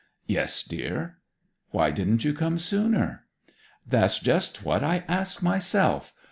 'Yes, 0.25 0.63
dear.' 0.63 1.19
'Why 1.69 1.91
didn't 1.91 2.23
you 2.25 2.33
come 2.33 2.57
sooner?' 2.57 3.27
'That's 3.85 4.17
just 4.17 4.65
what 4.65 4.83
I 4.83 5.03
ask 5.07 5.43
myself! 5.43 6.11